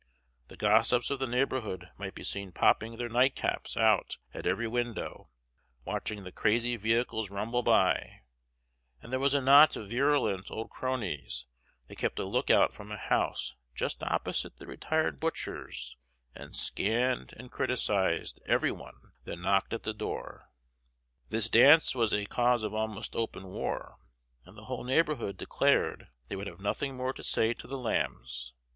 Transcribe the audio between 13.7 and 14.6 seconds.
just opposite